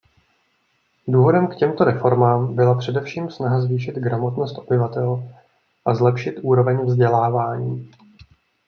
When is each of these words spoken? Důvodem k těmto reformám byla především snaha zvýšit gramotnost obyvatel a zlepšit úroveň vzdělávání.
Důvodem 1.07 1.47
k 1.47 1.55
těmto 1.55 1.83
reformám 1.83 2.55
byla 2.55 2.77
především 2.77 3.29
snaha 3.29 3.61
zvýšit 3.61 3.95
gramotnost 3.95 4.57
obyvatel 4.57 5.23
a 5.85 5.95
zlepšit 5.95 6.35
úroveň 6.41 6.77
vzdělávání. 6.85 7.91